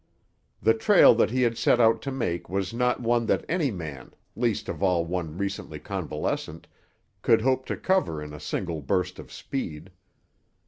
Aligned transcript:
The 0.63 0.73
trail 0.73 1.13
that 1.13 1.29
he 1.29 1.43
had 1.43 1.59
set 1.59 1.79
out 1.79 2.01
to 2.01 2.11
make 2.11 2.49
was 2.49 2.73
not 2.73 3.01
one 3.03 3.27
that 3.27 3.45
any 3.47 3.69
man, 3.69 4.15
least 4.35 4.67
of 4.67 4.81
all 4.81 5.05
one 5.05 5.37
recently 5.37 5.77
convalescent, 5.77 6.65
could 7.21 7.41
hope 7.43 7.67
to 7.67 7.77
cover 7.77 8.19
in 8.19 8.33
a 8.33 8.39
single 8.39 8.81
burst 8.81 9.19
of 9.19 9.31
speed. 9.31 9.91